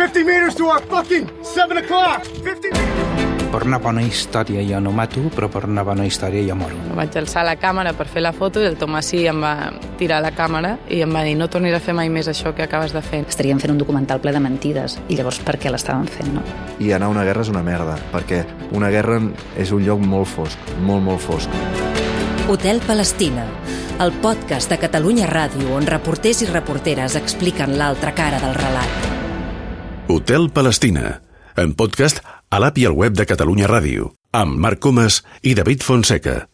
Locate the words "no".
4.80-4.94, 11.36-11.50, 16.38-16.46